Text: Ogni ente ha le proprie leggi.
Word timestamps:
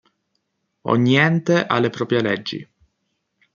Ogni 0.93 1.13
ente 1.27 1.63
ha 1.67 1.79
le 1.79 1.91
proprie 1.91 2.23
leggi. 2.23 2.67